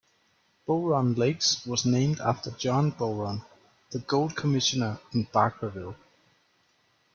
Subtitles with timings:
[0.67, 3.45] Bowron Lakes was named after John Bowron,
[3.91, 5.95] the Gold Commissioner in Barkerville.